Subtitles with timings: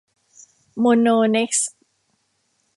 [0.79, 1.71] โมโน เน็กซ์